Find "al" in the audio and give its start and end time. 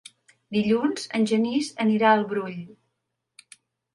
2.19-2.25